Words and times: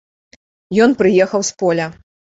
Ён 0.85 0.95
прыехаў 1.01 1.41
з 1.51 1.57
поля. 1.61 1.87